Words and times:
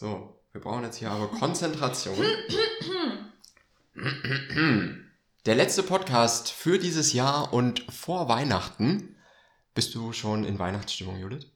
So, 0.00 0.34
wir 0.52 0.62
brauchen 0.62 0.82
jetzt 0.84 0.96
hier 0.96 1.10
aber 1.10 1.28
Konzentration. 1.28 2.16
Der 5.44 5.54
letzte 5.54 5.82
Podcast 5.82 6.50
für 6.50 6.78
dieses 6.78 7.12
Jahr 7.12 7.52
und 7.52 7.80
vor 7.92 8.26
Weihnachten. 8.26 9.14
Bist 9.74 9.94
du 9.94 10.14
schon 10.14 10.44
in 10.44 10.58
Weihnachtsstimmung, 10.58 11.20
Judith? 11.20 11.48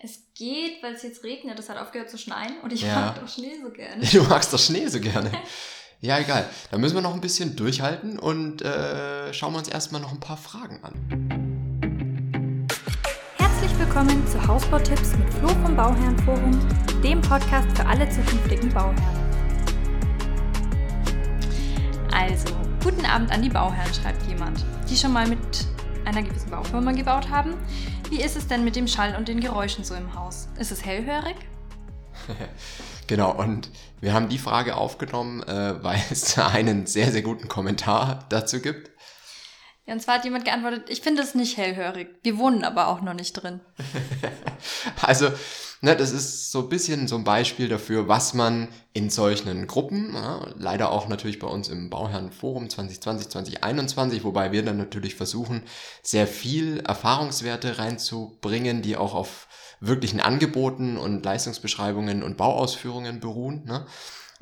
Es 0.00 0.20
geht, 0.34 0.82
weil 0.82 0.94
es 0.94 1.02
jetzt 1.02 1.22
regnet. 1.22 1.58
Es 1.58 1.68
hat 1.68 1.76
aufgehört 1.76 2.08
zu 2.08 2.16
schneien 2.16 2.60
und 2.62 2.72
ich 2.72 2.80
Ja. 2.80 2.94
mag 2.94 3.20
doch 3.20 3.28
Schnee 3.28 3.58
so 3.62 3.68
gerne. 3.68 4.02
Du 4.10 4.22
magst 4.22 4.54
das 4.54 4.64
Schnee 4.64 4.86
so 4.88 4.98
gerne. 4.98 5.30
Ja, 6.00 6.18
egal. 6.18 6.48
Da 6.70 6.78
müssen 6.78 6.94
wir 6.94 7.02
noch 7.02 7.12
ein 7.12 7.20
bisschen 7.20 7.56
durchhalten 7.56 8.18
und 8.18 8.62
äh, 8.62 9.34
schauen 9.34 9.52
wir 9.52 9.58
uns 9.58 9.68
erstmal 9.68 10.00
noch 10.00 10.12
ein 10.12 10.20
paar 10.20 10.38
Fragen 10.38 10.82
an. 10.82 11.41
Willkommen 13.94 14.26
zu 14.26 14.48
Hausbautipps 14.48 15.18
mit 15.18 15.34
Flo 15.34 15.48
vom 15.48 15.76
Bauherrenforum, 15.76 16.58
dem 17.02 17.20
Podcast 17.20 17.68
für 17.76 17.84
alle 17.84 18.08
zukünftigen 18.08 18.72
Bauherren. 18.72 18.96
Also, 22.10 22.54
guten 22.82 23.04
Abend 23.04 23.30
an 23.30 23.42
die 23.42 23.50
Bauherren, 23.50 23.92
schreibt 23.92 24.26
jemand, 24.26 24.64
die 24.88 24.96
schon 24.96 25.12
mal 25.12 25.28
mit 25.28 25.38
einer 26.06 26.22
gewissen 26.22 26.50
Baufirma 26.50 26.92
gebaut 26.92 27.28
haben. 27.28 27.52
Wie 28.08 28.22
ist 28.22 28.34
es 28.34 28.46
denn 28.46 28.64
mit 28.64 28.76
dem 28.76 28.88
Schall 28.88 29.14
und 29.14 29.28
den 29.28 29.40
Geräuschen 29.40 29.84
so 29.84 29.94
im 29.94 30.14
Haus? 30.14 30.48
Ist 30.58 30.72
es 30.72 30.82
hellhörig? 30.86 31.36
Genau, 33.08 33.32
und 33.32 33.68
wir 34.00 34.14
haben 34.14 34.30
die 34.30 34.38
Frage 34.38 34.76
aufgenommen, 34.76 35.42
äh, 35.42 35.84
weil 35.84 36.00
es 36.10 36.38
einen 36.38 36.86
sehr, 36.86 37.12
sehr 37.12 37.20
guten 37.20 37.48
Kommentar 37.48 38.24
dazu 38.30 38.60
gibt. 38.60 38.90
Ja, 39.86 39.94
und 39.94 40.00
zwar 40.00 40.16
hat 40.16 40.24
jemand 40.24 40.44
geantwortet, 40.44 40.84
ich 40.88 41.00
finde 41.00 41.22
es 41.22 41.34
nicht 41.34 41.56
hellhörig. 41.56 42.08
Wir 42.22 42.38
wohnen 42.38 42.62
aber 42.62 42.86
auch 42.86 43.00
noch 43.00 43.14
nicht 43.14 43.32
drin. 43.32 43.60
Also, 45.00 45.28
ne, 45.80 45.96
das 45.96 46.12
ist 46.12 46.52
so 46.52 46.60
ein 46.60 46.68
bisschen 46.68 47.08
so 47.08 47.16
ein 47.16 47.24
Beispiel 47.24 47.68
dafür, 47.68 48.06
was 48.06 48.32
man 48.32 48.68
in 48.92 49.10
solchen 49.10 49.66
Gruppen, 49.66 50.14
ja, 50.14 50.46
leider 50.56 50.92
auch 50.92 51.08
natürlich 51.08 51.40
bei 51.40 51.48
uns 51.48 51.68
im 51.68 51.90
Bauherrenforum 51.90 52.70
2020, 52.70 53.28
2021, 53.28 54.22
wobei 54.22 54.52
wir 54.52 54.64
dann 54.64 54.76
natürlich 54.76 55.16
versuchen, 55.16 55.64
sehr 56.02 56.28
viel 56.28 56.78
Erfahrungswerte 56.80 57.78
reinzubringen, 57.78 58.82
die 58.82 58.96
auch 58.96 59.14
auf 59.14 59.48
wirklichen 59.80 60.20
Angeboten 60.20 60.96
und 60.96 61.24
Leistungsbeschreibungen 61.24 62.22
und 62.22 62.36
Bauausführungen 62.36 63.18
beruhen. 63.18 63.64
Ne? 63.64 63.84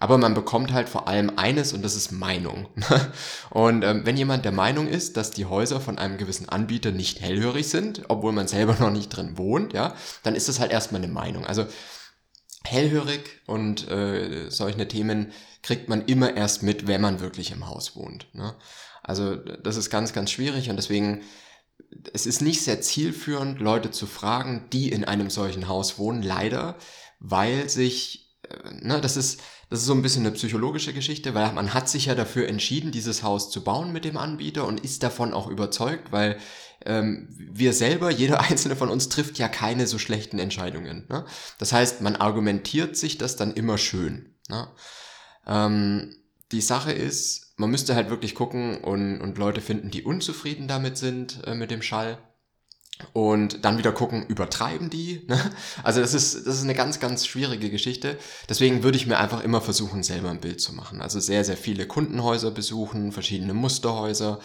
Aber 0.00 0.18
man 0.18 0.34
bekommt 0.34 0.72
halt 0.72 0.88
vor 0.88 1.06
allem 1.06 1.32
eines 1.36 1.72
und 1.72 1.82
das 1.82 1.94
ist 1.94 2.10
Meinung. 2.10 2.68
Und 3.50 3.84
ähm, 3.84 4.06
wenn 4.06 4.16
jemand 4.16 4.44
der 4.44 4.52
Meinung 4.52 4.88
ist, 4.88 5.16
dass 5.16 5.30
die 5.30 5.44
Häuser 5.44 5.80
von 5.80 5.98
einem 5.98 6.16
gewissen 6.16 6.48
Anbieter 6.48 6.90
nicht 6.90 7.20
hellhörig 7.20 7.68
sind, 7.68 8.02
obwohl 8.08 8.32
man 8.32 8.48
selber 8.48 8.74
noch 8.80 8.90
nicht 8.90 9.10
drin 9.10 9.36
wohnt, 9.36 9.74
ja, 9.74 9.94
dann 10.22 10.34
ist 10.34 10.48
das 10.48 10.58
halt 10.58 10.72
erstmal 10.72 11.02
eine 11.02 11.12
Meinung. 11.12 11.44
Also 11.44 11.66
hellhörig 12.64 13.42
und 13.46 13.88
äh, 13.88 14.50
solche 14.50 14.88
Themen 14.88 15.32
kriegt 15.62 15.88
man 15.88 16.06
immer 16.06 16.34
erst 16.34 16.62
mit, 16.62 16.86
wenn 16.86 17.00
man 17.00 17.20
wirklich 17.20 17.52
im 17.52 17.68
Haus 17.68 17.94
wohnt. 17.94 18.26
Ne? 18.34 18.54
Also 19.02 19.36
das 19.36 19.76
ist 19.76 19.90
ganz, 19.90 20.12
ganz 20.12 20.30
schwierig 20.30 20.70
und 20.70 20.76
deswegen 20.76 21.22
es 22.12 22.26
ist 22.26 22.40
nicht 22.40 22.62
sehr 22.62 22.80
zielführend, 22.80 23.60
Leute 23.60 23.90
zu 23.90 24.06
fragen, 24.06 24.68
die 24.72 24.90
in 24.90 25.04
einem 25.04 25.30
solchen 25.30 25.68
Haus 25.68 25.98
wohnen, 25.98 26.22
leider, 26.22 26.76
weil 27.18 27.68
sich, 27.68 28.29
ne, 28.80 29.00
das 29.00 29.16
ist, 29.16 29.40
das 29.68 29.80
ist 29.80 29.86
so 29.86 29.94
ein 29.94 30.02
bisschen 30.02 30.26
eine 30.26 30.34
psychologische 30.34 30.92
Geschichte, 30.92 31.34
weil 31.34 31.52
man 31.52 31.74
hat 31.74 31.88
sich 31.88 32.06
ja 32.06 32.14
dafür 32.14 32.48
entschieden, 32.48 32.92
dieses 32.92 33.22
Haus 33.22 33.50
zu 33.50 33.62
bauen 33.62 33.92
mit 33.92 34.04
dem 34.04 34.16
Anbieter 34.16 34.66
und 34.66 34.80
ist 34.80 35.02
davon 35.02 35.32
auch 35.32 35.48
überzeugt, 35.48 36.12
weil 36.12 36.38
ähm, 36.84 37.28
wir 37.30 37.72
selber, 37.72 38.10
jeder 38.10 38.40
einzelne 38.50 38.76
von 38.76 38.88
uns 38.88 39.08
trifft 39.08 39.38
ja 39.38 39.48
keine 39.48 39.86
so 39.86 39.98
schlechten 39.98 40.38
Entscheidungen. 40.38 41.06
Ne? 41.08 41.24
Das 41.58 41.72
heißt, 41.72 42.00
man 42.00 42.16
argumentiert 42.16 42.96
sich 42.96 43.18
das 43.18 43.36
dann 43.36 43.54
immer 43.54 43.78
schön. 43.78 44.34
Ne? 44.48 44.68
Ähm, 45.46 46.16
die 46.52 46.60
Sache 46.60 46.92
ist, 46.92 47.54
man 47.56 47.70
müsste 47.70 47.94
halt 47.94 48.10
wirklich 48.10 48.34
gucken 48.34 48.82
und, 48.82 49.20
und 49.20 49.38
Leute 49.38 49.60
finden, 49.60 49.90
die 49.90 50.02
unzufrieden 50.02 50.66
damit 50.66 50.96
sind 50.96 51.46
äh, 51.46 51.54
mit 51.54 51.70
dem 51.70 51.82
Schall. 51.82 52.18
Und 53.12 53.64
dann 53.64 53.78
wieder 53.78 53.92
gucken, 53.92 54.26
übertreiben 54.26 54.90
die? 54.90 55.24
Ne? 55.28 55.38
Also 55.82 56.00
das 56.00 56.14
ist, 56.14 56.46
das 56.46 56.56
ist 56.56 56.64
eine 56.64 56.74
ganz, 56.74 57.00
ganz 57.00 57.26
schwierige 57.26 57.70
Geschichte. 57.70 58.18
Deswegen 58.48 58.82
würde 58.82 58.96
ich 58.96 59.06
mir 59.06 59.18
einfach 59.18 59.42
immer 59.42 59.60
versuchen, 59.60 60.02
selber 60.02 60.30
ein 60.30 60.40
Bild 60.40 60.60
zu 60.60 60.74
machen. 60.74 61.00
Also 61.00 61.20
sehr, 61.20 61.44
sehr 61.44 61.56
viele 61.56 61.86
Kundenhäuser 61.86 62.50
besuchen, 62.50 63.12
verschiedene 63.12 63.54
Musterhäuser 63.54 64.40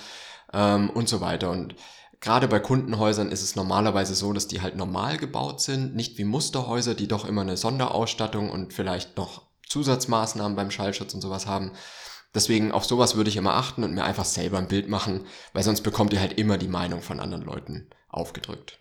ähm, 0.54 0.90
und 0.90 1.10
so 1.10 1.22
weiter. 1.22 1.52
Und 1.52 1.76
gerade 2.22 2.48
bei 2.48 2.60
Kundenhäusern 2.60 3.32
ist 3.32 3.44
es 3.44 3.56
normalerweise 3.56 4.16
so, 4.16 4.34
dass 4.34 4.48
die 4.48 4.62
halt 4.62 4.76
normal 4.76 5.18
gebaut 5.18 5.62
sind, 5.62 5.96
nicht 5.96 6.18
wie 6.18 6.24
Musterhäuser, 6.24 6.96
die 6.96 7.08
doch 7.08 7.26
immer 7.26 7.42
eine 7.42 7.58
Sonderausstattung 7.58 8.50
und 8.50 8.74
vielleicht 8.74 9.18
noch 9.18 9.44
Zusatzmaßnahmen 9.70 10.56
beim 10.56 10.72
Schallschutz 10.72 11.14
und 11.14 11.22
sowas 11.22 11.48
haben. 11.48 11.72
Deswegen 12.36 12.74
auf 12.74 12.84
sowas 12.84 13.16
würde 13.16 13.30
ich 13.30 13.38
immer 13.38 13.54
achten 13.54 13.84
und 13.84 13.94
mir 13.94 14.04
einfach 14.04 14.26
selber 14.26 14.58
ein 14.58 14.68
Bild 14.68 14.90
machen, 14.90 15.26
weil 15.54 15.64
sonst 15.64 15.82
bekommt 15.82 16.12
ihr 16.12 16.20
halt 16.20 16.34
immer 16.34 16.58
die 16.58 16.68
Meinung 16.68 17.02
von 17.02 17.22
anderen 17.22 17.44
Leuten 17.44 17.90
aufgedrückt. 18.16 18.80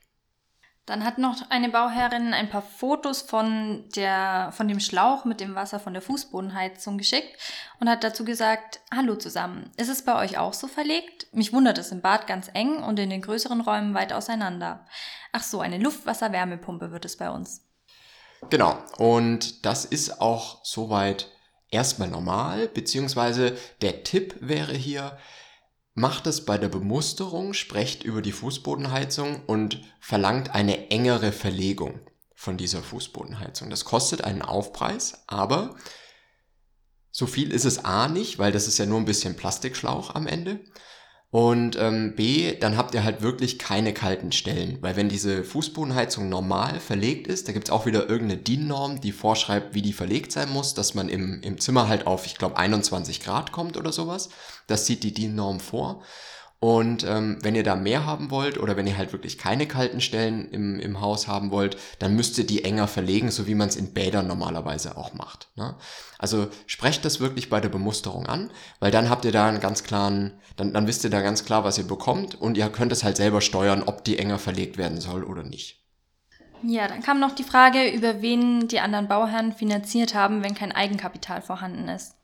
Dann 0.87 1.03
hat 1.03 1.17
noch 1.17 1.49
eine 1.49 1.71
Bauherrin 1.71 2.35
ein 2.35 2.51
paar 2.51 2.61
Fotos 2.61 3.23
von, 3.23 3.89
der, 3.97 4.51
von 4.53 4.69
dem 4.69 4.81
Schlauch 4.81 5.25
mit 5.25 5.41
dem 5.41 5.55
Wasser 5.55 5.81
von 5.81 5.95
der 5.95 6.03
Fußbodenheizung 6.03 6.99
geschickt 6.99 7.39
und 7.81 7.89
hat 7.89 8.05
dazu 8.05 8.27
gesagt, 8.27 8.81
Hallo 8.95 9.17
zusammen, 9.17 9.71
ist 9.79 9.89
es 9.89 10.05
bei 10.05 10.15
euch 10.23 10.37
auch 10.37 10.53
so 10.53 10.69
verlegt? 10.69 11.27
Mich 11.33 11.55
wundert 11.55 11.79
es 11.79 11.91
im 11.91 12.03
Bad 12.03 12.27
ganz 12.27 12.51
eng 12.53 12.83
und 12.83 12.99
in 12.99 13.09
den 13.09 13.23
größeren 13.23 13.63
Räumen 13.63 13.95
weit 13.95 14.13
auseinander. 14.13 14.87
Ach 15.33 15.43
so, 15.43 15.61
eine 15.61 15.79
Luftwasser-Wärmepumpe 15.79 16.93
wird 16.93 17.07
es 17.07 17.17
bei 17.17 17.31
uns. 17.31 17.63
Genau, 18.51 18.77
und 18.99 19.65
das 19.65 19.87
ist 19.87 20.21
auch 20.21 20.63
soweit 20.65 21.31
erstmal 21.71 22.09
normal, 22.09 22.69
beziehungsweise 22.69 23.57
der 23.81 24.05
Tipp 24.05 24.37
wäre 24.41 24.75
hier, 24.75 25.17
macht 25.95 26.27
es 26.27 26.45
bei 26.45 26.59
der 26.59 26.69
Bemusterung, 26.69 27.55
sprecht 27.55 28.03
über 28.03 28.21
die 28.21 28.33
Fußbodenheizung 28.33 29.45
und 29.47 29.81
verlangt 30.01 30.55
eine 30.55 30.91
engere 30.91 31.33
Verlegung 31.33 32.01
von 32.35 32.57
dieser 32.57 32.83
Fußbodenheizung. 32.83 33.71
Das 33.71 33.85
kostet 33.85 34.23
einen 34.23 34.43
Aufpreis, 34.43 35.25
aber 35.29 35.77
so 37.11 37.27
viel 37.27 37.53
ist 37.53 37.65
es 37.65 37.85
A 37.85 38.09
nicht, 38.09 38.41
weil 38.41 38.51
das 38.51 38.67
ist 38.67 38.79
ja 38.79 38.87
nur 38.87 38.99
ein 38.99 39.05
bisschen 39.05 39.37
Plastikschlauch 39.37 40.15
am 40.15 40.27
Ende. 40.27 40.61
Und 41.35 41.77
ähm, 41.81 42.15
B, 42.15 42.55
dann 42.61 42.77
habt 42.77 42.95
ihr 42.95 43.03
halt 43.03 43.21
wirklich 43.21 43.59
keine 43.59 43.93
kalten 43.93 44.31
Stellen. 44.31 44.79
Weil 44.83 44.95
wenn 44.95 45.09
diese 45.09 45.43
Fußbodenheizung 45.43 46.29
normal 46.29 46.79
verlegt 46.79 47.27
ist, 47.27 47.49
da 47.49 47.53
gibt's 47.53 47.71
auch 47.71 47.87
wieder 47.87 48.09
irgendeine 48.09 48.41
DIN-Norm, 48.41 49.01
die 49.01 49.11
vorschreibt, 49.11 49.75
wie 49.75 49.83
die 49.83 49.93
verlegt 49.93 50.31
sein 50.31 50.49
muss, 50.53 50.75
dass 50.75 50.95
man 50.95 51.09
im, 51.09 51.43
im 51.43 51.59
Zimmer 51.61 51.89
halt 51.89 52.07
auf, 52.07 52.27
ich 52.27 52.37
glaube, 52.37 52.57
21 52.57 53.19
Grad 53.19 53.51
kommt 53.51 53.77
oder 53.77 53.91
sowas. 53.91 54.29
Das 54.69 54.87
sieht 54.87 55.03
die 55.03 55.13
DIN-Norm 55.13 55.59
vor. 55.59 56.05
Und 56.61 57.05
ähm, 57.05 57.37
wenn 57.43 57.55
ihr 57.55 57.63
da 57.63 57.77
mehr 57.77 58.07
haben 58.07 58.31
wollt 58.31 58.59
oder 58.59 58.75
wenn 58.77 58.87
ihr 58.87 58.97
halt 58.97 59.13
wirklich 59.13 59.37
keine 59.37 59.67
kalten 59.67 60.01
Stellen 60.01 60.51
im, 60.51 60.81
im 60.81 61.01
Haus 61.01 61.29
haben 61.29 61.51
wollt, 61.51 61.77
dann 61.99 62.17
müsst 62.17 62.39
ihr 62.39 62.47
die 62.47 62.65
enger 62.65 62.89
verlegen, 62.89 63.31
so 63.31 63.47
wie 63.47 63.55
man 63.55 63.69
es 63.69 63.77
in 63.77 63.93
Bädern 63.93 64.27
normalerweise 64.27 64.97
auch 64.97 65.13
macht. 65.13 65.49
Ne? 65.57 65.77
Also 66.19 66.49
sprecht 66.67 67.05
das 67.05 67.21
wirklich 67.21 67.51
bei 67.51 67.61
der 67.61 67.69
Bemusterung 67.69 68.27
an, 68.27 68.51
weil 68.81 68.91
dann 68.91 69.11
habt 69.11 69.27
ihr 69.27 69.33
da 69.33 69.47
einen 69.47 69.61
ganz 69.61 69.85
klaren, 69.85 70.41
dann, 70.57 70.73
dann 70.73 70.87
wisst 70.87 71.05
ihr 71.05 71.11
da 71.11 71.21
ganz 71.21 71.45
klar, 71.45 71.65
was 71.65 71.77
ihr 71.77 71.87
bekommt 71.87 72.35
und 72.35 72.57
ihr 72.57 72.69
könnt 72.71 72.93
es 72.93 73.05
halt 73.05 73.19
selber 73.19 73.43
steuern, 73.43 73.83
ob 73.83 74.03
die 74.05 74.19
enger 74.19 74.39
verlegt 74.39 74.79
werden 74.79 75.03
soll 75.03 75.23
oder 75.23 75.43
nicht. 75.43 75.85
Ja, 76.63 76.89
dann 76.89 77.03
kam 77.03 77.21
noch 77.21 77.35
die 77.35 77.45
Frage, 77.45 77.91
über 77.91 78.23
wen 78.23 78.69
die 78.69 78.81
anderen 78.81 79.07
Bauherren 79.07 79.53
finanziert 79.53 80.15
haben, 80.15 80.43
wenn 80.43 80.55
kein 80.55 80.73
Eigenkapital 80.73 81.43
vorhanden 81.43 81.89
ist. 81.89 82.15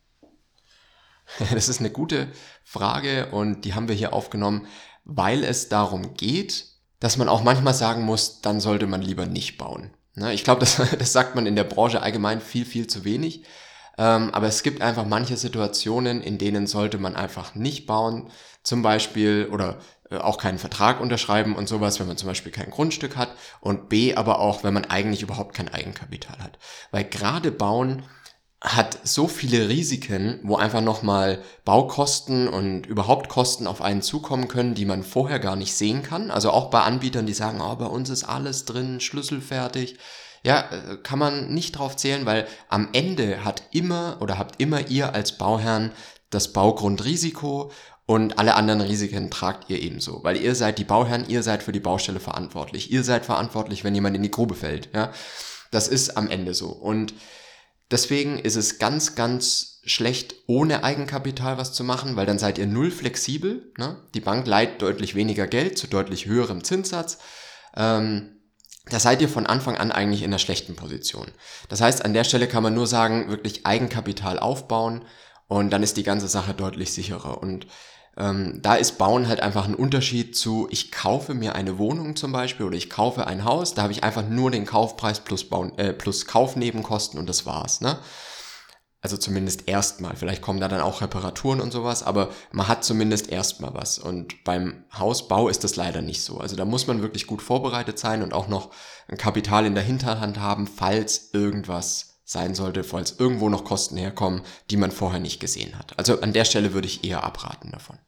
Das 1.54 1.68
ist 1.68 1.80
eine 1.80 1.90
gute 1.90 2.28
Frage 2.64 3.30
und 3.30 3.64
die 3.64 3.74
haben 3.74 3.88
wir 3.88 3.94
hier 3.94 4.12
aufgenommen, 4.12 4.66
weil 5.04 5.44
es 5.44 5.68
darum 5.68 6.14
geht, 6.14 6.66
dass 7.00 7.16
man 7.16 7.28
auch 7.28 7.42
manchmal 7.42 7.74
sagen 7.74 8.02
muss, 8.02 8.40
dann 8.42 8.60
sollte 8.60 8.86
man 8.86 9.02
lieber 9.02 9.26
nicht 9.26 9.58
bauen. 9.58 9.90
Ne, 10.14 10.34
Ich 10.34 10.44
glaube, 10.44 10.60
das, 10.60 10.76
das 10.98 11.12
sagt 11.12 11.34
man 11.34 11.46
in 11.46 11.56
der 11.56 11.64
Branche 11.64 12.02
allgemein 12.02 12.40
viel, 12.40 12.64
viel 12.64 12.86
zu 12.86 13.04
wenig. 13.04 13.44
Ähm, 13.98 14.30
Aber 14.32 14.46
es 14.46 14.62
gibt 14.62 14.82
einfach 14.82 15.04
manche 15.06 15.36
Situationen, 15.36 16.20
in 16.20 16.38
denen 16.38 16.66
sollte 16.66 16.98
man 16.98 17.16
einfach 17.16 17.54
nicht 17.54 17.86
bauen. 17.86 18.30
Zum 18.62 18.82
Beispiel 18.82 19.48
oder 19.50 19.78
äh, 20.10 20.18
auch 20.18 20.38
keinen 20.38 20.58
Vertrag 20.58 21.00
unterschreiben 21.00 21.56
und 21.56 21.68
sowas, 21.68 22.00
wenn 22.00 22.06
man 22.06 22.16
zum 22.16 22.28
Beispiel 22.28 22.52
kein 22.52 22.70
Grundstück 22.70 23.16
hat. 23.16 23.30
Und 23.60 23.88
B, 23.88 24.14
aber 24.14 24.38
auch, 24.40 24.64
wenn 24.64 24.74
man 24.74 24.84
eigentlich 24.84 25.22
überhaupt 25.22 25.54
kein 25.54 25.68
Eigenkapital 25.68 26.38
hat. 26.38 26.58
Weil 26.90 27.04
gerade 27.04 27.50
bauen 27.50 28.04
hat 28.62 28.98
so 29.04 29.26
viele 29.26 29.68
Risiken, 29.70 30.38
wo 30.42 30.56
einfach 30.56 30.82
nochmal 30.82 31.42
Baukosten 31.64 32.46
und 32.46 32.86
überhaupt 32.86 33.30
Kosten 33.30 33.66
auf 33.66 33.80
einen 33.80 34.02
zukommen 34.02 34.48
können, 34.48 34.74
die 34.74 34.84
man 34.84 35.02
vorher 35.02 35.38
gar 35.38 35.56
nicht 35.56 35.74
sehen 35.74 36.02
kann. 36.02 36.30
Also 36.30 36.50
auch 36.50 36.68
bei 36.68 36.82
Anbietern, 36.82 37.24
die 37.24 37.32
sagen, 37.32 37.60
oh, 37.62 37.74
bei 37.76 37.86
uns 37.86 38.10
ist 38.10 38.24
alles 38.24 38.66
drin, 38.66 39.00
Schlüssel 39.00 39.40
fertig. 39.40 39.96
Ja, 40.42 40.60
äh, 40.70 40.96
kann 41.02 41.18
man 41.18 41.54
nicht 41.54 41.72
drauf 41.72 41.96
zählen, 41.96 42.26
weil 42.26 42.46
am 42.68 42.90
Ende 42.92 43.44
hat 43.44 43.62
immer 43.72 44.18
oder 44.20 44.36
habt 44.38 44.60
immer 44.60 44.88
ihr 44.88 45.14
als 45.14 45.38
Bauherrn 45.38 45.92
das 46.28 46.52
Baugrundrisiko 46.52 47.72
und 48.04 48.38
alle 48.38 48.56
anderen 48.56 48.80
Risiken 48.80 49.30
tragt 49.30 49.70
ihr 49.70 49.80
ebenso, 49.80 50.22
weil 50.22 50.36
ihr 50.36 50.54
seid 50.54 50.78
die 50.78 50.84
Bauherren, 50.84 51.28
ihr 51.28 51.42
seid 51.42 51.62
für 51.62 51.72
die 51.72 51.80
Baustelle 51.80 52.20
verantwortlich. 52.20 52.90
Ihr 52.90 53.04
seid 53.04 53.24
verantwortlich, 53.24 53.84
wenn 53.84 53.94
jemand 53.94 54.16
in 54.16 54.22
die 54.22 54.30
Grube 54.30 54.54
fällt, 54.54 54.90
ja. 54.94 55.12
Das 55.70 55.86
ist 55.86 56.16
am 56.16 56.28
Ende 56.28 56.52
so. 56.52 56.70
Und 56.70 57.14
Deswegen 57.90 58.38
ist 58.38 58.56
es 58.56 58.78
ganz, 58.78 59.14
ganz 59.14 59.80
schlecht, 59.84 60.34
ohne 60.46 60.84
Eigenkapital 60.84 61.58
was 61.58 61.72
zu 61.72 61.84
machen, 61.84 62.16
weil 62.16 62.26
dann 62.26 62.38
seid 62.38 62.58
ihr 62.58 62.66
null 62.66 62.90
flexibel. 62.90 63.72
Ne? 63.78 63.96
Die 64.14 64.20
Bank 64.20 64.46
leiht 64.46 64.82
deutlich 64.82 65.14
weniger 65.14 65.46
Geld 65.46 65.78
zu 65.78 65.86
deutlich 65.86 66.26
höherem 66.26 66.62
Zinssatz. 66.62 67.18
Ähm, 67.76 68.36
da 68.86 68.98
seid 68.98 69.22
ihr 69.22 69.28
von 69.28 69.46
Anfang 69.46 69.76
an 69.76 69.92
eigentlich 69.92 70.22
in 70.22 70.30
einer 70.30 70.38
schlechten 70.38 70.76
Position. 70.76 71.28
Das 71.68 71.80
heißt, 71.80 72.04
an 72.04 72.14
der 72.14 72.24
Stelle 72.24 72.48
kann 72.48 72.62
man 72.62 72.74
nur 72.74 72.86
sagen, 72.86 73.28
wirklich 73.28 73.66
Eigenkapital 73.66 74.38
aufbauen 74.38 75.04
und 75.48 75.70
dann 75.70 75.82
ist 75.82 75.96
die 75.96 76.02
ganze 76.02 76.28
Sache 76.28 76.54
deutlich 76.54 76.92
sicherer. 76.92 77.42
Und 77.42 77.66
ähm, 78.20 78.60
da 78.60 78.74
ist 78.74 78.98
Bauen 78.98 79.28
halt 79.28 79.40
einfach 79.40 79.66
ein 79.66 79.74
Unterschied 79.74 80.36
zu, 80.36 80.68
ich 80.70 80.92
kaufe 80.92 81.32
mir 81.32 81.54
eine 81.54 81.78
Wohnung 81.78 82.16
zum 82.16 82.32
Beispiel 82.32 82.66
oder 82.66 82.76
ich 82.76 82.90
kaufe 82.90 83.26
ein 83.26 83.44
Haus, 83.44 83.72
da 83.72 83.82
habe 83.82 83.92
ich 83.92 84.04
einfach 84.04 84.28
nur 84.28 84.50
den 84.50 84.66
Kaufpreis 84.66 85.20
plus, 85.20 85.44
Bauen, 85.44 85.76
äh, 85.78 85.94
plus 85.94 86.26
Kaufnebenkosten 86.26 87.18
und 87.18 87.28
das 87.28 87.46
war's. 87.46 87.80
Ne? 87.80 87.98
Also 89.00 89.16
zumindest 89.16 89.66
erstmal. 89.66 90.16
Vielleicht 90.16 90.42
kommen 90.42 90.60
da 90.60 90.68
dann 90.68 90.82
auch 90.82 91.00
Reparaturen 91.00 91.62
und 91.62 91.72
sowas, 91.72 92.02
aber 92.02 92.28
man 92.52 92.68
hat 92.68 92.84
zumindest 92.84 93.30
erstmal 93.30 93.72
was. 93.72 93.98
Und 93.98 94.44
beim 94.44 94.84
Hausbau 94.92 95.48
ist 95.48 95.64
das 95.64 95.76
leider 95.76 96.02
nicht 96.02 96.22
so. 96.22 96.36
Also 96.38 96.54
da 96.54 96.66
muss 96.66 96.86
man 96.86 97.00
wirklich 97.00 97.26
gut 97.26 97.40
vorbereitet 97.40 97.98
sein 97.98 98.22
und 98.22 98.34
auch 98.34 98.48
noch 98.48 98.70
ein 99.08 99.16
Kapital 99.16 99.64
in 99.64 99.74
der 99.74 99.84
Hinterhand 99.84 100.38
haben, 100.38 100.66
falls 100.66 101.30
irgendwas 101.32 102.20
sein 102.26 102.54
sollte, 102.54 102.84
falls 102.84 103.18
irgendwo 103.18 103.48
noch 103.48 103.64
Kosten 103.64 103.96
herkommen, 103.96 104.42
die 104.68 104.76
man 104.76 104.90
vorher 104.90 105.20
nicht 105.20 105.40
gesehen 105.40 105.78
hat. 105.78 105.98
Also 105.98 106.20
an 106.20 106.34
der 106.34 106.44
Stelle 106.44 106.74
würde 106.74 106.86
ich 106.86 107.02
eher 107.02 107.24
abraten 107.24 107.72
davon. 107.72 107.98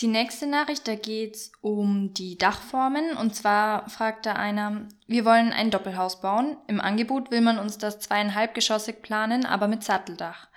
Die 0.00 0.06
nächste 0.06 0.46
Nachricht, 0.46 0.86
da 0.86 0.94
geht's 0.94 1.50
um 1.60 2.14
die 2.14 2.38
Dachformen. 2.38 3.16
Und 3.16 3.34
zwar 3.34 3.88
fragt 3.88 4.26
da 4.26 4.34
einer, 4.34 4.86
wir 5.06 5.24
wollen 5.24 5.52
ein 5.52 5.70
Doppelhaus 5.70 6.20
bauen. 6.20 6.56
Im 6.68 6.80
Angebot 6.80 7.32
will 7.32 7.40
man 7.40 7.58
uns 7.58 7.78
das 7.78 7.98
zweieinhalbgeschossig 7.98 9.02
planen, 9.02 9.44
aber 9.44 9.66
mit 9.66 9.82
Satteldach. 9.82 10.48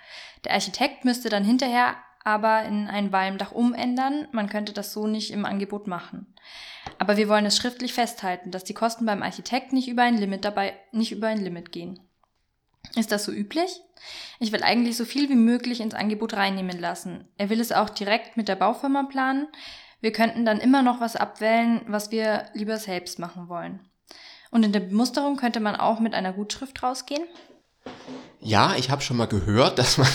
Der 0.44 0.52
Architekt 0.52 1.04
müsste 1.04 1.28
dann 1.28 1.44
hinterher 1.44 1.96
aber 2.24 2.62
in 2.62 2.86
ein 2.86 3.10
Walmdach 3.10 3.50
umändern. 3.50 4.28
Man 4.30 4.48
könnte 4.48 4.72
das 4.72 4.92
so 4.92 5.08
nicht 5.08 5.32
im 5.32 5.44
Angebot 5.44 5.88
machen. 5.88 6.32
Aber 6.98 7.16
wir 7.16 7.28
wollen 7.28 7.46
es 7.46 7.56
schriftlich 7.56 7.92
festhalten, 7.92 8.52
dass 8.52 8.62
die 8.62 8.74
Kosten 8.74 9.06
beim 9.06 9.24
Architekt 9.24 9.72
nicht 9.72 9.88
über 9.88 10.02
ein 10.02 10.18
Limit 10.18 10.44
dabei, 10.44 10.78
nicht 10.92 11.10
über 11.10 11.26
ein 11.26 11.42
Limit 11.42 11.72
gehen. 11.72 11.98
Ist 12.96 13.12
das 13.12 13.24
so 13.24 13.32
üblich? 13.32 13.80
Ich 14.40 14.52
will 14.52 14.62
eigentlich 14.62 14.96
so 14.96 15.04
viel 15.04 15.28
wie 15.28 15.36
möglich 15.36 15.80
ins 15.80 15.94
Angebot 15.94 16.34
reinnehmen 16.34 16.78
lassen. 16.78 17.28
Er 17.38 17.50
will 17.50 17.60
es 17.60 17.72
auch 17.72 17.88
direkt 17.88 18.36
mit 18.36 18.48
der 18.48 18.56
Baufirma 18.56 19.04
planen. 19.04 19.48
Wir 20.00 20.12
könnten 20.12 20.44
dann 20.44 20.58
immer 20.58 20.82
noch 20.82 21.00
was 21.00 21.16
abwählen, 21.16 21.82
was 21.86 22.10
wir 22.10 22.46
lieber 22.54 22.78
selbst 22.78 23.18
machen 23.18 23.48
wollen. 23.48 23.80
Und 24.50 24.64
in 24.64 24.72
der 24.72 24.80
Bemusterung 24.80 25.36
könnte 25.36 25.60
man 25.60 25.76
auch 25.76 26.00
mit 26.00 26.14
einer 26.14 26.32
Gutschrift 26.32 26.82
rausgehen? 26.82 27.24
Ja, 28.44 28.74
ich 28.74 28.90
habe 28.90 29.02
schon 29.02 29.16
mal 29.16 29.26
gehört, 29.26 29.78
dass 29.78 29.98
man 29.98 30.08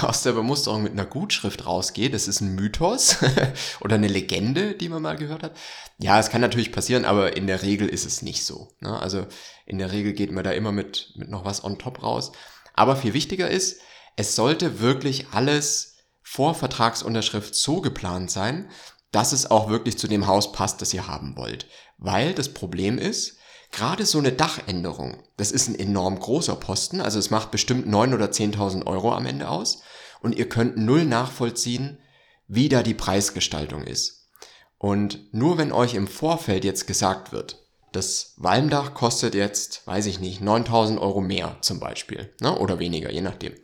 aus 0.00 0.22
der 0.22 0.32
Bemusterung 0.32 0.82
mit 0.82 0.92
einer 0.92 1.04
Gutschrift 1.04 1.66
rausgeht. 1.66 2.14
Das 2.14 2.26
ist 2.26 2.40
ein 2.40 2.54
Mythos 2.54 3.18
oder 3.80 3.96
eine 3.96 4.08
Legende, 4.08 4.74
die 4.74 4.88
man 4.88 5.02
mal 5.02 5.16
gehört 5.16 5.42
hat. 5.42 5.56
Ja, 5.98 6.18
es 6.18 6.30
kann 6.30 6.40
natürlich 6.40 6.72
passieren, 6.72 7.04
aber 7.04 7.36
in 7.36 7.46
der 7.46 7.62
Regel 7.62 7.86
ist 7.86 8.06
es 8.06 8.22
nicht 8.22 8.44
so. 8.44 8.68
Ne? 8.80 8.98
Also 8.98 9.26
in 9.66 9.76
der 9.76 9.92
Regel 9.92 10.14
geht 10.14 10.32
man 10.32 10.42
da 10.42 10.52
immer 10.52 10.72
mit, 10.72 11.12
mit 11.16 11.28
noch 11.28 11.44
was 11.44 11.62
on 11.62 11.78
top 11.78 12.02
raus. 12.02 12.32
Aber 12.72 12.96
viel 12.96 13.12
wichtiger 13.12 13.50
ist, 13.50 13.80
es 14.16 14.34
sollte 14.34 14.80
wirklich 14.80 15.26
alles 15.32 15.96
vor 16.22 16.54
Vertragsunterschrift 16.54 17.54
so 17.54 17.82
geplant 17.82 18.30
sein, 18.30 18.70
dass 19.12 19.32
es 19.32 19.50
auch 19.50 19.68
wirklich 19.68 19.98
zu 19.98 20.08
dem 20.08 20.26
Haus 20.26 20.52
passt, 20.52 20.80
das 20.80 20.94
ihr 20.94 21.06
haben 21.06 21.36
wollt. 21.36 21.66
Weil 21.98 22.32
das 22.32 22.54
Problem 22.54 22.96
ist, 22.96 23.37
Gerade 23.70 24.06
so 24.06 24.18
eine 24.18 24.32
Dachänderung, 24.32 25.22
das 25.36 25.52
ist 25.52 25.68
ein 25.68 25.78
enorm 25.78 26.18
großer 26.18 26.56
Posten, 26.56 27.00
also 27.00 27.18
es 27.18 27.30
macht 27.30 27.50
bestimmt 27.50 27.86
9.000 27.86 28.14
oder 28.14 28.26
10.000 28.26 28.86
Euro 28.86 29.12
am 29.12 29.26
Ende 29.26 29.48
aus 29.48 29.82
und 30.20 30.36
ihr 30.36 30.48
könnt 30.48 30.76
null 30.76 31.04
nachvollziehen, 31.04 31.98
wie 32.46 32.68
da 32.68 32.82
die 32.82 32.94
Preisgestaltung 32.94 33.84
ist. 33.84 34.30
Und 34.78 35.32
nur 35.34 35.58
wenn 35.58 35.72
euch 35.72 35.94
im 35.94 36.06
Vorfeld 36.06 36.64
jetzt 36.64 36.86
gesagt 36.86 37.32
wird, 37.32 37.66
das 37.92 38.34
Walmdach 38.36 38.94
kostet 38.94 39.34
jetzt, 39.34 39.86
weiß 39.86 40.06
ich 40.06 40.20
nicht, 40.20 40.40
9000 40.40 41.00
Euro 41.00 41.20
mehr 41.20 41.56
zum 41.60 41.80
Beispiel, 41.80 42.34
ne? 42.40 42.56
oder 42.58 42.78
weniger, 42.78 43.10
je 43.10 43.20
nachdem. 43.20 43.54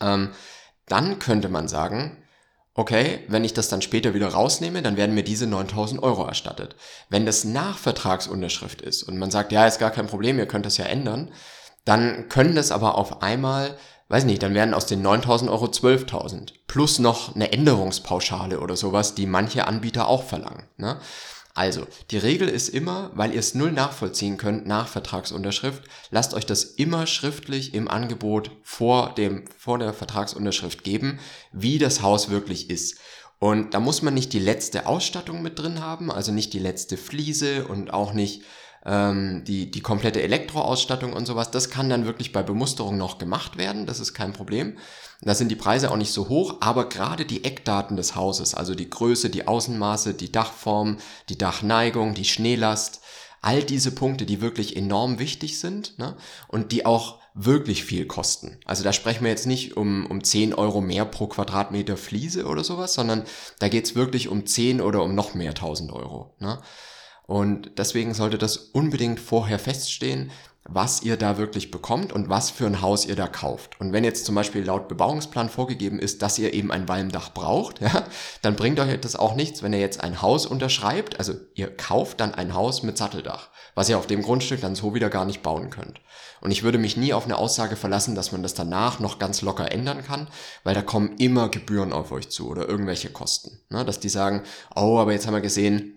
Ähm, 0.00 0.32
dann 0.86 1.18
könnte 1.18 1.48
man 1.48 1.68
sagen, 1.68 2.22
okay, 2.76 3.20
wenn 3.28 3.44
ich 3.44 3.54
das 3.54 3.68
dann 3.68 3.82
später 3.82 4.14
wieder 4.14 4.28
rausnehme, 4.28 4.82
dann 4.82 4.96
werden 4.96 5.14
mir 5.14 5.24
diese 5.24 5.46
9000 5.46 6.02
Euro 6.02 6.24
erstattet. 6.24 6.76
Wenn 7.08 7.26
das 7.26 7.44
nach 7.44 7.78
Vertragsunterschrift 7.78 8.82
ist 8.82 9.02
und 9.02 9.18
man 9.18 9.30
sagt, 9.30 9.50
ja, 9.50 9.66
ist 9.66 9.78
gar 9.78 9.90
kein 9.90 10.06
Problem, 10.06 10.38
ihr 10.38 10.46
könnt 10.46 10.66
das 10.66 10.76
ja 10.76 10.84
ändern, 10.84 11.32
dann 11.84 12.28
können 12.28 12.54
das 12.54 12.72
aber 12.72 12.96
auf 12.96 13.22
einmal, 13.22 13.76
weiß 14.08 14.24
nicht, 14.24 14.42
dann 14.42 14.54
werden 14.54 14.74
aus 14.74 14.86
den 14.86 15.02
9000 15.02 15.50
Euro 15.50 15.66
12.000 15.66 16.52
plus 16.66 16.98
noch 16.98 17.34
eine 17.34 17.52
Änderungspauschale 17.52 18.60
oder 18.60 18.76
sowas, 18.76 19.14
die 19.14 19.26
manche 19.26 19.66
Anbieter 19.66 20.08
auch 20.08 20.24
verlangen. 20.24 20.68
Ne? 20.76 20.98
Also, 21.56 21.86
die 22.10 22.18
Regel 22.18 22.50
ist 22.50 22.68
immer, 22.68 23.10
weil 23.14 23.32
ihr 23.32 23.40
es 23.40 23.54
null 23.54 23.72
nachvollziehen 23.72 24.36
könnt 24.36 24.66
nach 24.66 24.88
Vertragsunterschrift, 24.88 25.84
lasst 26.10 26.34
euch 26.34 26.44
das 26.44 26.64
immer 26.64 27.06
schriftlich 27.06 27.72
im 27.72 27.88
Angebot 27.88 28.50
vor 28.62 29.14
dem, 29.14 29.46
vor 29.56 29.78
der 29.78 29.94
Vertragsunterschrift 29.94 30.84
geben, 30.84 31.18
wie 31.52 31.78
das 31.78 32.02
Haus 32.02 32.28
wirklich 32.28 32.68
ist. 32.68 32.98
Und 33.38 33.72
da 33.72 33.80
muss 33.80 34.02
man 34.02 34.12
nicht 34.12 34.34
die 34.34 34.38
letzte 34.38 34.84
Ausstattung 34.84 35.40
mit 35.40 35.58
drin 35.58 35.80
haben, 35.80 36.12
also 36.12 36.30
nicht 36.30 36.52
die 36.52 36.58
letzte 36.58 36.98
Fliese 36.98 37.66
und 37.66 37.90
auch 37.90 38.12
nicht 38.12 38.42
ähm, 38.86 39.42
die, 39.44 39.70
die 39.70 39.80
komplette 39.80 40.22
Elektroausstattung 40.22 41.12
und 41.12 41.26
sowas. 41.26 41.50
Das 41.50 41.68
kann 41.68 41.90
dann 41.90 42.06
wirklich 42.06 42.32
bei 42.32 42.42
Bemusterung 42.42 42.96
noch 42.96 43.18
gemacht 43.18 43.58
werden, 43.58 43.84
das 43.84 44.00
ist 44.00 44.14
kein 44.14 44.32
Problem. 44.32 44.78
Da 45.22 45.34
sind 45.34 45.50
die 45.50 45.56
Preise 45.56 45.90
auch 45.90 45.96
nicht 45.96 46.12
so 46.12 46.28
hoch, 46.28 46.56
aber 46.60 46.88
gerade 46.88 47.24
die 47.24 47.44
Eckdaten 47.44 47.96
des 47.96 48.14
Hauses, 48.14 48.54
also 48.54 48.74
die 48.74 48.88
Größe, 48.88 49.30
die 49.30 49.48
Außenmaße, 49.48 50.14
die 50.14 50.30
Dachform, 50.30 50.98
die 51.28 51.38
Dachneigung, 51.38 52.14
die 52.14 52.24
Schneelast, 52.24 53.00
all 53.40 53.62
diese 53.62 53.92
Punkte, 53.92 54.26
die 54.26 54.40
wirklich 54.40 54.76
enorm 54.76 55.18
wichtig 55.18 55.58
sind 55.58 55.98
ne? 55.98 56.16
und 56.48 56.72
die 56.72 56.84
auch 56.84 57.18
wirklich 57.34 57.84
viel 57.84 58.06
kosten. 58.06 58.58
Also 58.64 58.82
da 58.82 58.92
sprechen 58.92 59.24
wir 59.24 59.30
jetzt 59.30 59.46
nicht 59.46 59.76
um, 59.76 60.06
um 60.06 60.24
10 60.24 60.54
Euro 60.54 60.80
mehr 60.80 61.04
pro 61.04 61.26
Quadratmeter 61.26 61.96
Fliese 61.96 62.46
oder 62.46 62.64
sowas, 62.64 62.94
sondern 62.94 63.24
da 63.58 63.68
geht's 63.68 63.94
wirklich 63.94 64.28
um 64.28 64.46
10 64.46 64.80
oder 64.80 65.02
um 65.02 65.14
noch 65.14 65.34
mehr 65.34 65.50
1000 65.50 65.92
Euro. 65.92 66.34
Ne? 66.40 66.58
Und 67.26 67.72
deswegen 67.78 68.14
sollte 68.14 68.38
das 68.38 68.56
unbedingt 68.56 69.18
vorher 69.18 69.58
feststehen, 69.58 70.30
was 70.68 71.02
ihr 71.02 71.16
da 71.16 71.38
wirklich 71.38 71.70
bekommt 71.70 72.12
und 72.12 72.28
was 72.28 72.50
für 72.50 72.66
ein 72.66 72.82
Haus 72.82 73.06
ihr 73.06 73.16
da 73.16 73.28
kauft. 73.28 73.80
Und 73.80 73.92
wenn 73.92 74.04
jetzt 74.04 74.24
zum 74.24 74.34
Beispiel 74.34 74.64
laut 74.64 74.88
Bebauungsplan 74.88 75.48
vorgegeben 75.48 75.98
ist, 75.98 76.22
dass 76.22 76.38
ihr 76.38 76.54
eben 76.54 76.72
ein 76.72 76.88
Walmdach 76.88 77.32
braucht, 77.32 77.80
ja, 77.80 78.04
dann 78.42 78.56
bringt 78.56 78.80
euch 78.80 79.00
das 79.00 79.16
auch 79.16 79.34
nichts, 79.34 79.62
wenn 79.62 79.72
ihr 79.72 79.80
jetzt 79.80 80.00
ein 80.00 80.22
Haus 80.22 80.46
unterschreibt, 80.46 81.18
also 81.18 81.34
ihr 81.54 81.74
kauft 81.74 82.20
dann 82.20 82.34
ein 82.34 82.54
Haus 82.54 82.82
mit 82.82 82.98
Satteldach, 82.98 83.48
was 83.74 83.88
ihr 83.88 83.98
auf 83.98 84.06
dem 84.06 84.22
Grundstück 84.22 84.60
dann 84.60 84.74
so 84.74 84.94
wieder 84.94 85.10
gar 85.10 85.24
nicht 85.24 85.42
bauen 85.42 85.70
könnt. 85.70 86.00
Und 86.40 86.50
ich 86.50 86.62
würde 86.62 86.78
mich 86.78 86.96
nie 86.96 87.14
auf 87.14 87.24
eine 87.24 87.38
Aussage 87.38 87.76
verlassen, 87.76 88.14
dass 88.14 88.32
man 88.32 88.42
das 88.42 88.54
danach 88.54 89.00
noch 89.00 89.18
ganz 89.18 89.42
locker 89.42 89.72
ändern 89.72 90.04
kann, 90.04 90.28
weil 90.64 90.74
da 90.74 90.82
kommen 90.82 91.16
immer 91.18 91.48
Gebühren 91.48 91.92
auf 91.92 92.12
euch 92.12 92.28
zu 92.28 92.48
oder 92.48 92.68
irgendwelche 92.68 93.10
Kosten. 93.10 93.60
Ne? 93.70 93.84
Dass 93.84 94.00
die 94.00 94.08
sagen, 94.08 94.42
oh, 94.74 94.98
aber 94.98 95.12
jetzt 95.12 95.26
haben 95.26 95.34
wir 95.34 95.40
gesehen, 95.40 95.95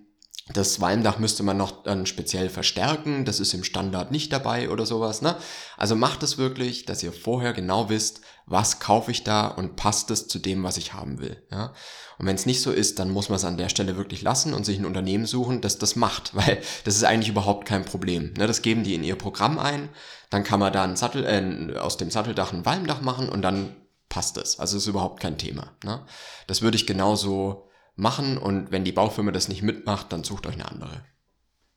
das 0.54 0.82
Walmdach 0.82 1.20
müsste 1.20 1.44
man 1.44 1.58
noch 1.58 1.84
dann 1.84 2.06
speziell 2.06 2.50
verstärken, 2.50 3.24
das 3.24 3.40
ist 3.40 3.54
im 3.54 3.64
Standard 3.64 4.12
nicht 4.12 4.34
dabei 4.34 4.70
oder 4.70 4.86
sowas. 4.86 5.22
Ne? 5.22 5.36
Also 5.78 5.96
macht 5.96 6.24
es 6.24 6.38
wirklich, 6.38 6.86
dass 6.86 7.04
ihr 7.04 7.12
vorher 7.12 7.54
genau 7.54 7.90
wisst, 7.90 8.22
was 8.48 8.80
kaufe 8.80 9.12
ich 9.12 9.24
da 9.24 9.48
und 9.48 9.76
passt 9.76 10.10
es 10.10 10.28
zu 10.28 10.40
dem, 10.40 10.64
was 10.64 10.78
ich 10.78 10.94
haben 10.94 11.20
will. 11.20 11.44
Ja? 11.52 11.74
Und 12.18 12.26
wenn 12.26 12.36
es 12.36 12.48
nicht 12.48 12.62
so 12.62 12.72
ist, 12.72 12.98
dann 12.98 13.12
muss 13.12 13.30
man 13.30 13.36
es 13.36 13.46
an 13.46 13.58
der 13.58 13.70
Stelle 13.70 13.96
wirklich 13.96 14.24
lassen 14.24 14.56
und 14.56 14.66
sich 14.66 14.80
ein 14.80 14.86
Unternehmen 14.86 15.28
suchen, 15.28 15.62
das 15.62 15.78
das 15.78 15.96
macht, 15.96 16.34
weil 16.36 16.62
das 16.84 16.96
ist 16.96 17.04
eigentlich 17.04 17.30
überhaupt 17.30 17.68
kein 17.68 17.86
Problem. 17.86 18.34
Ne? 18.38 18.48
Das 18.48 18.64
geben 18.64 18.84
die 18.84 18.96
in 18.96 19.04
ihr 19.04 19.16
Programm 19.16 19.60
ein, 19.60 19.90
dann 20.32 20.44
kann 20.44 20.60
man 20.60 20.74
da 20.74 20.84
ein 20.84 20.96
Sattel, 20.96 21.26
äh, 21.26 21.78
aus 21.78 21.98
dem 21.98 22.10
Satteldach 22.10 22.54
ein 22.54 22.66
Walmdach 22.66 23.02
machen 23.02 23.30
und 23.30 23.44
dann 23.44 23.76
passt 24.10 24.38
es. 24.38 24.60
Also 24.60 24.78
ist 24.78 24.88
überhaupt 24.88 25.20
kein 25.20 25.38
Thema. 25.38 25.72
Ne? 25.84 26.04
Das 26.48 26.64
würde 26.64 26.76
ich 26.76 26.88
genauso 26.88 27.69
machen 27.96 28.38
und 28.38 28.72
wenn 28.72 28.84
die 28.84 28.92
Baufirma 28.92 29.32
das 29.32 29.48
nicht 29.48 29.62
mitmacht, 29.62 30.12
dann 30.12 30.24
sucht 30.24 30.48
euch 30.48 30.56
eine 30.56 30.70
andere. 30.70 31.04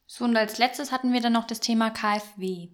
So, 0.06 0.24
und 0.24 0.36
als 0.36 0.58
letztes 0.58 0.92
hatten 0.92 1.12
wir 1.12 1.20
dann 1.20 1.32
noch 1.32 1.46
das 1.46 1.60
Thema 1.60 1.90
KfW. 1.90 2.68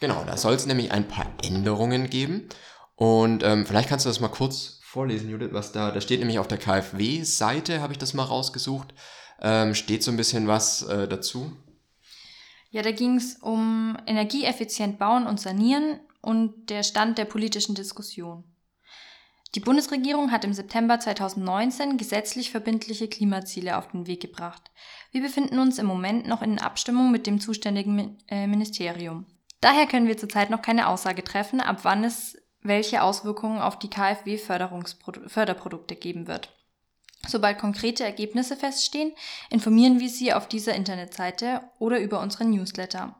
Genau, 0.00 0.24
da 0.24 0.36
soll 0.36 0.54
es 0.54 0.66
nämlich 0.66 0.92
ein 0.92 1.08
paar 1.08 1.26
Änderungen 1.42 2.10
geben. 2.10 2.48
Und 2.96 3.42
ähm, 3.42 3.66
vielleicht 3.66 3.88
kannst 3.88 4.04
du 4.04 4.10
das 4.10 4.20
mal 4.20 4.28
kurz 4.28 4.80
vorlesen, 4.82 5.30
Judith, 5.30 5.52
was 5.52 5.72
da, 5.72 5.90
da 5.90 6.00
steht 6.00 6.18
nämlich 6.18 6.38
auf 6.38 6.48
der 6.48 6.58
KfW-Seite, 6.58 7.80
habe 7.80 7.92
ich 7.92 7.98
das 7.98 8.12
mal 8.12 8.24
rausgesucht, 8.24 8.92
ähm, 9.40 9.74
steht 9.74 10.02
so 10.02 10.10
ein 10.10 10.16
bisschen 10.16 10.48
was 10.48 10.82
äh, 10.82 11.08
dazu. 11.08 11.56
Ja, 12.70 12.82
da 12.82 12.90
ging 12.90 13.16
es 13.16 13.36
um 13.40 13.96
energieeffizient 14.06 14.98
bauen 14.98 15.26
und 15.26 15.40
sanieren 15.40 16.00
und 16.20 16.70
der 16.70 16.82
Stand 16.82 17.16
der 17.16 17.24
politischen 17.24 17.74
Diskussion. 17.74 18.44
Die 19.54 19.60
Bundesregierung 19.60 20.32
hat 20.32 20.44
im 20.44 20.54
September 20.54 20.98
2019 20.98 21.98
gesetzlich 21.98 22.50
verbindliche 22.50 23.06
Klimaziele 23.06 23.76
auf 23.76 23.88
den 23.88 24.06
Weg 24.06 24.20
gebracht. 24.20 24.70
Wir 25.10 25.20
befinden 25.20 25.58
uns 25.58 25.78
im 25.78 25.84
Moment 25.84 26.26
noch 26.26 26.40
in 26.40 26.58
Abstimmung 26.58 27.10
mit 27.10 27.26
dem 27.26 27.38
zuständigen 27.38 28.16
äh, 28.28 28.46
Ministerium. 28.46 29.26
Daher 29.60 29.86
können 29.86 30.08
wir 30.08 30.16
zurzeit 30.16 30.48
noch 30.48 30.62
keine 30.62 30.88
Aussage 30.88 31.22
treffen, 31.22 31.60
ab 31.60 31.80
wann 31.82 32.02
es 32.02 32.38
welche 32.62 33.02
Auswirkungen 33.02 33.60
auf 33.60 33.78
die 33.78 33.90
KfW-Förderprodukte 33.90 35.96
geben 35.96 36.28
wird. 36.28 36.50
Sobald 37.26 37.58
konkrete 37.58 38.04
Ergebnisse 38.04 38.56
feststehen, 38.56 39.12
informieren 39.50 40.00
wir 40.00 40.08
Sie 40.08 40.32
auf 40.32 40.48
dieser 40.48 40.74
Internetseite 40.74 41.60
oder 41.78 42.00
über 42.00 42.20
unseren 42.20 42.48
Newsletter. 42.50 43.14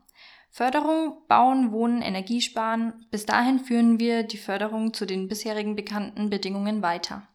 Förderung, 0.55 1.15
Bauen, 1.29 1.73
Wohnen, 1.73 2.03
Energiesparen. 2.03 3.07
Bis 3.11 3.25
dahin 3.25 3.59
führen 3.59 3.99
wir 3.99 4.23
die 4.23 4.37
Förderung 4.37 4.93
zu 4.93 5.07
den 5.07 5.27
bisherigen 5.27 5.77
bekannten 5.77 6.29
Bedingungen 6.29 6.83
weiter. 6.83 7.27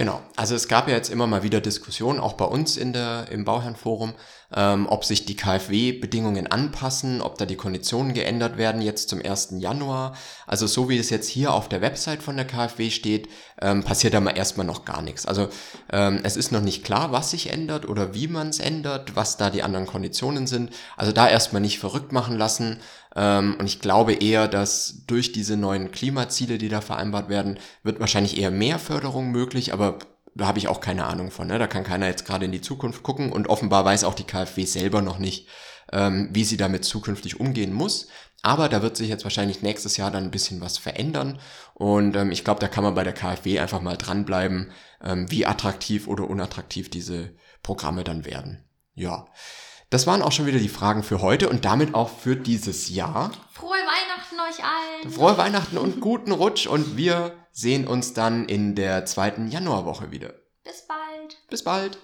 Genau, 0.00 0.22
also 0.34 0.54
es 0.54 0.66
gab 0.66 0.88
ja 0.88 0.94
jetzt 0.94 1.10
immer 1.10 1.26
mal 1.26 1.42
wieder 1.42 1.60
Diskussionen, 1.60 2.20
auch 2.20 2.32
bei 2.32 2.46
uns 2.46 2.78
in 2.78 2.94
der, 2.94 3.26
im 3.30 3.44
Bauherrenforum, 3.44 4.14
ähm, 4.56 4.86
ob 4.88 5.04
sich 5.04 5.26
die 5.26 5.36
KfW-Bedingungen 5.36 6.46
anpassen, 6.46 7.20
ob 7.20 7.36
da 7.36 7.44
die 7.44 7.56
Konditionen 7.56 8.14
geändert 8.14 8.56
werden 8.56 8.80
jetzt 8.80 9.10
zum 9.10 9.20
1. 9.22 9.56
Januar. 9.58 10.16
Also 10.46 10.66
so 10.66 10.88
wie 10.88 10.96
es 10.96 11.10
jetzt 11.10 11.28
hier 11.28 11.52
auf 11.52 11.68
der 11.68 11.82
Website 11.82 12.22
von 12.22 12.36
der 12.36 12.46
KfW 12.46 12.90
steht, 12.90 13.28
ähm, 13.60 13.84
passiert 13.84 14.14
da 14.14 14.20
mal 14.20 14.38
erstmal 14.38 14.64
noch 14.64 14.86
gar 14.86 15.02
nichts. 15.02 15.26
Also 15.26 15.50
ähm, 15.92 16.20
es 16.22 16.38
ist 16.38 16.50
noch 16.50 16.62
nicht 16.62 16.82
klar, 16.82 17.12
was 17.12 17.32
sich 17.32 17.52
ändert 17.52 17.86
oder 17.86 18.14
wie 18.14 18.26
man 18.26 18.48
es 18.48 18.58
ändert, 18.58 19.16
was 19.16 19.36
da 19.36 19.50
die 19.50 19.62
anderen 19.62 19.84
Konditionen 19.84 20.46
sind. 20.46 20.70
Also 20.96 21.12
da 21.12 21.28
erstmal 21.28 21.60
nicht 21.60 21.78
verrückt 21.78 22.10
machen 22.10 22.38
lassen. 22.38 22.80
Ähm, 23.16 23.56
und 23.58 23.66
ich 23.66 23.80
glaube 23.80 24.14
eher, 24.14 24.48
dass 24.48 25.04
durch 25.06 25.32
diese 25.32 25.56
neuen 25.56 25.90
Klimaziele, 25.90 26.58
die 26.58 26.68
da 26.68 26.80
vereinbart 26.80 27.28
werden, 27.28 27.58
wird 27.82 28.00
wahrscheinlich 28.00 28.38
eher 28.38 28.50
mehr 28.50 28.78
Förderung 28.78 29.30
möglich, 29.30 29.72
aber 29.72 29.98
da 30.34 30.46
habe 30.46 30.58
ich 30.58 30.68
auch 30.68 30.80
keine 30.80 31.06
Ahnung 31.06 31.30
von. 31.30 31.48
Ne? 31.48 31.58
Da 31.58 31.66
kann 31.66 31.84
keiner 31.84 32.06
jetzt 32.06 32.24
gerade 32.24 32.44
in 32.44 32.52
die 32.52 32.60
Zukunft 32.60 33.02
gucken 33.02 33.32
und 33.32 33.48
offenbar 33.48 33.84
weiß 33.84 34.04
auch 34.04 34.14
die 34.14 34.24
KfW 34.24 34.64
selber 34.64 35.02
noch 35.02 35.18
nicht, 35.18 35.48
ähm, 35.92 36.28
wie 36.32 36.44
sie 36.44 36.56
damit 36.56 36.84
zukünftig 36.84 37.40
umgehen 37.40 37.72
muss. 37.72 38.08
Aber 38.42 38.68
da 38.68 38.80
wird 38.80 38.96
sich 38.96 39.08
jetzt 39.08 39.24
wahrscheinlich 39.24 39.62
nächstes 39.62 39.96
Jahr 39.96 40.10
dann 40.10 40.24
ein 40.24 40.30
bisschen 40.30 40.60
was 40.60 40.78
verändern. 40.78 41.38
Und 41.74 42.16
ähm, 42.16 42.30
ich 42.30 42.44
glaube, 42.44 42.60
da 42.60 42.68
kann 42.68 42.84
man 42.84 42.94
bei 42.94 43.04
der 43.04 43.12
KfW 43.12 43.58
einfach 43.58 43.82
mal 43.82 43.96
dranbleiben, 43.96 44.72
ähm, 45.02 45.30
wie 45.30 45.46
attraktiv 45.46 46.06
oder 46.06 46.28
unattraktiv 46.28 46.90
diese 46.90 47.34
Programme 47.62 48.04
dann 48.04 48.24
werden. 48.24 48.64
Ja. 48.94 49.26
Das 49.90 50.06
waren 50.06 50.22
auch 50.22 50.30
schon 50.30 50.46
wieder 50.46 50.60
die 50.60 50.68
Fragen 50.68 51.02
für 51.02 51.20
heute 51.20 51.48
und 51.48 51.64
damit 51.64 51.96
auch 51.96 52.08
für 52.08 52.36
dieses 52.36 52.90
Jahr. 52.90 53.32
Frohe 53.52 53.70
Weihnachten 53.70 54.36
euch 54.38 54.64
allen! 54.64 55.12
Frohe 55.12 55.36
Weihnachten 55.36 55.78
und 55.78 56.00
guten 56.00 56.30
Rutsch 56.30 56.68
und 56.68 56.96
wir 56.96 57.34
sehen 57.50 57.88
uns 57.88 58.14
dann 58.14 58.48
in 58.48 58.76
der 58.76 59.04
zweiten 59.04 59.48
Januarwoche 59.48 60.12
wieder. 60.12 60.32
Bis 60.62 60.86
bald! 60.86 61.38
Bis 61.50 61.64
bald! 61.64 61.98